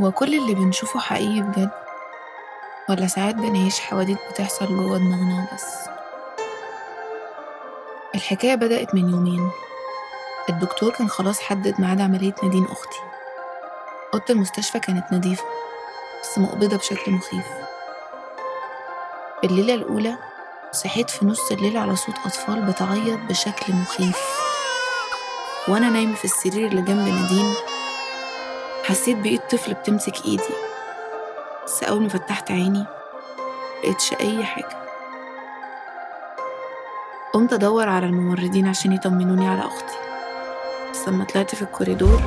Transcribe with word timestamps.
هو 0.00 0.10
كل 0.12 0.34
اللي 0.34 0.54
بنشوفه 0.54 1.00
حقيقي 1.00 1.40
بجد. 1.40 1.70
ولا 2.88 3.06
ساعات 3.06 3.34
بنعيش 3.34 3.80
حواديت 3.80 4.18
بتحصل 4.30 4.66
جوه 4.66 4.98
دماغنا 4.98 5.46
بس 5.54 5.64
الحكاية 8.14 8.54
بدأت 8.54 8.94
من 8.94 9.10
يومين. 9.10 9.50
الدكتور 10.48 10.92
كان 10.92 11.08
خلاص 11.08 11.40
حدد 11.40 11.80
ميعاد 11.80 12.00
عملية 12.00 12.34
نادين 12.42 12.64
أختي. 12.64 12.98
أوضة 14.14 14.24
المستشفى 14.30 14.80
كانت 14.80 15.12
نظيفة 15.12 15.44
بس 16.22 16.38
مقبضة 16.38 16.76
بشكل 16.76 17.12
مخيف. 17.12 17.46
الليلة 19.44 19.74
الأولى 19.74 20.16
صحيت 20.72 21.10
في 21.10 21.26
نص 21.26 21.50
الليل 21.52 21.76
على 21.76 21.96
صوت 21.96 22.14
أطفال 22.26 22.62
بتعيط 22.62 23.18
بشكل 23.28 23.72
مخيف. 23.72 24.18
وأنا 25.68 25.90
نايمة 25.90 26.14
في 26.14 26.24
السرير 26.24 26.68
اللي 26.68 26.82
جنب 26.82 27.08
نادين 27.08 27.54
حسيت 28.88 29.16
بإيد 29.16 29.40
طفل 29.40 29.74
بتمسك 29.74 30.26
إيدي. 30.26 30.42
بس 31.64 31.82
أول 31.82 32.02
ما 32.02 32.08
فتحت 32.08 32.50
عيني 32.50 32.84
ملقتش 33.84 34.12
أي 34.20 34.44
حاجة. 34.44 34.78
قمت 37.32 37.52
أدور 37.52 37.88
على 37.88 38.06
الممرضين 38.06 38.66
عشان 38.66 38.92
يطمنوني 38.92 39.48
على 39.48 39.60
أختي. 39.60 39.96
بس 40.92 41.08
لما 41.08 41.24
طلعت 41.24 41.54
في 41.54 41.62
الكوريدور 41.62 42.20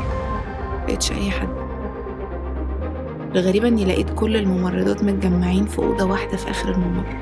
ملقتش 0.87 1.11
أي 1.11 1.31
حد. 1.31 1.49
الغريبة 3.35 3.67
إني 3.67 3.85
لقيت 3.85 4.09
كل 4.09 4.37
الممرضات 4.37 5.03
متجمعين 5.03 5.65
في 5.65 5.79
أوضة 5.79 6.05
واحدة 6.05 6.37
في 6.37 6.49
آخر 6.49 6.69
الممر. 6.69 7.17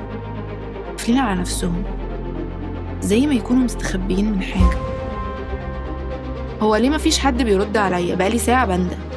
قافلين 0.90 1.18
على 1.18 1.40
نفسهم. 1.40 1.84
زي 3.00 3.26
ما 3.26 3.34
يكونوا 3.34 3.64
مستخبيين 3.64 4.32
من 4.32 4.42
حاجة. 4.42 4.78
هو 6.60 6.76
ليه 6.76 6.90
مفيش 6.90 7.18
حد 7.18 7.42
بيرد 7.42 7.76
عليا؟ 7.76 8.14
بقالي 8.14 8.38
ساعة 8.38 8.66
بندى 8.66 9.09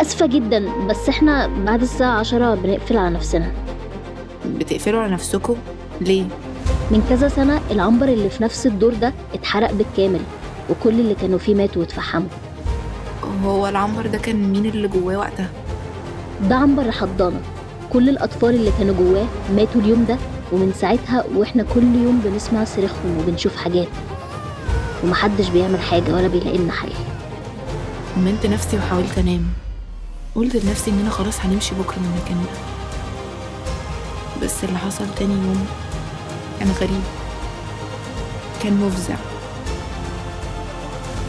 أسفة 0.00 0.26
جدا 0.26 0.86
بس 0.86 1.08
إحنا 1.08 1.46
بعد 1.46 1.82
الساعة 1.82 2.18
عشرة 2.18 2.54
بنقفل 2.54 2.96
على 2.96 3.14
نفسنا. 3.14 3.52
بتقفلوا 4.46 5.00
على 5.02 5.12
نفسكم؟ 5.12 5.56
ليه؟ 6.00 6.24
من 6.90 7.06
كذا 7.10 7.28
سنة 7.28 7.60
العنبر 7.70 8.08
اللي 8.08 8.30
في 8.30 8.42
نفس 8.42 8.66
الدور 8.66 8.94
ده 8.94 9.12
اتحرق 9.34 9.72
بالكامل 9.72 10.20
وكل 10.70 11.00
اللي 11.00 11.14
كانوا 11.14 11.38
فيه 11.38 11.54
ماتوا 11.54 11.82
واتفحموا. 11.82 12.28
هو 13.44 13.68
العنبر 13.68 14.06
ده 14.06 14.18
كان 14.18 14.52
مين 14.52 14.66
اللي 14.66 14.88
جواه 14.88 15.18
وقتها؟ 15.18 15.50
ده 16.48 16.54
عنبر 16.56 16.90
حضانة. 16.90 17.40
كل 17.92 18.08
الأطفال 18.08 18.54
اللي 18.54 18.70
كانوا 18.78 18.94
جواه 18.94 19.26
ماتوا 19.56 19.80
اليوم 19.80 20.04
ده 20.04 20.16
ومن 20.52 20.72
ساعتها 20.72 21.24
وإحنا 21.34 21.62
كل 21.74 21.94
يوم 21.94 22.20
بنسمع 22.24 22.64
صريخهم 22.64 23.18
وبنشوف 23.18 23.56
حاجات. 23.56 23.88
ومحدش 25.04 25.48
بيعمل 25.48 25.80
حاجة 25.80 26.14
ولا 26.14 26.28
بيلاقي 26.28 26.58
لنا 26.58 26.72
حل. 26.72 26.92
طمنت 28.16 28.46
نفسي 28.46 28.76
وحاولت 28.76 29.18
أنام. 29.18 29.46
قلت 30.36 30.56
لنفسي 30.56 30.90
اننا 30.90 31.10
خلاص 31.10 31.40
هنمشي 31.40 31.74
بكرة 31.74 31.98
من 31.98 32.12
المكان 32.16 32.44
ده 32.44 32.50
بس 34.46 34.64
اللي 34.64 34.78
حصل 34.78 35.04
تاني 35.16 35.32
يوم 35.32 35.66
كان 36.60 36.70
غريب. 36.70 37.02
كان 38.62 38.80
مفزع. 38.80 39.14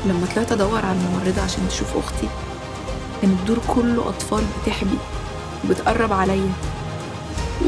لما 0.05 0.27
طلعت 0.35 0.51
أدور 0.51 0.85
على 0.85 0.97
الممرضة 0.97 1.41
عشان 1.41 1.67
تشوف 1.69 1.97
أختي 1.97 2.27
كان 3.21 3.31
الدور 3.31 3.57
كله 3.67 4.09
أطفال 4.09 4.43
بتحبي 4.63 4.97
وبتقرب 5.65 6.13
عليا. 6.13 6.51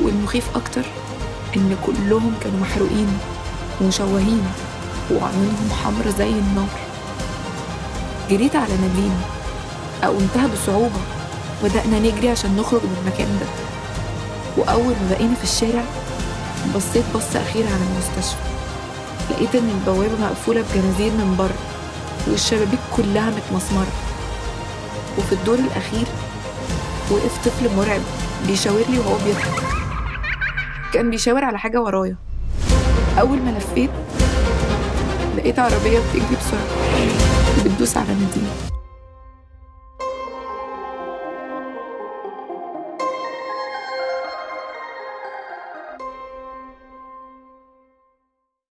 والمخيف 0.04 0.56
أكتر 0.56 0.86
إن 1.56 1.78
كلهم 1.86 2.34
كانوا 2.42 2.60
محروقين 2.60 3.17
ومشوهين 3.82 4.44
وعيونهم 5.12 5.70
حمرا 5.84 6.12
زي 6.17 6.30
النار. 6.30 6.70
جريت 8.30 8.56
على 8.56 8.73
نادين 8.78 9.22
قومتها 10.04 10.48
بصعوبة. 10.48 11.19
بدأنا 11.64 12.00
نجري 12.00 12.30
عشان 12.30 12.56
نخرج 12.56 12.82
من 12.84 12.98
المكان 13.02 13.40
ده. 13.40 13.46
وأول 14.58 14.94
ما 14.94 15.10
بقينا 15.10 15.36
في 15.36 15.44
الشارع 15.44 15.84
بصيت 16.76 17.04
بصة 17.16 17.42
أخيرة 17.42 17.66
على 17.66 17.83
المستشفى. 17.92 18.42
لقيت 19.30 19.56
إن 19.56 19.70
البوابة 19.70 20.22
مقفولة 20.22 20.61
بجنازير 20.61 21.11
من 21.11 21.36
بره 21.38 21.58
والشبابيك 22.28 22.80
كلها 22.98 23.30
متمسمرة. 23.30 23.92
وفي 25.17 25.32
الدور 25.33 25.60
الأخير 25.60 26.08
وقف 27.11 27.45
طفل 27.45 27.76
مرعب 27.76 28.02
بيشاور 28.48 28.83
لي 28.89 29.00
وهو 29.00 29.17
بيضحك. 29.26 29.64
كان 30.94 31.10
بيشاور 31.10 31.44
على 31.44 31.60
حاجة 31.60 31.82
ورايا. 31.82 32.16
أول 33.20 33.38
ما 33.38 33.50
لفيت 33.50 33.89
لقيت 35.38 35.60
عربية 35.60 36.00
بتجري 36.00 36.36
بسرعة 36.39 36.67
بتدوس 37.66 37.98
على 37.98 38.08
نادين 38.08 38.48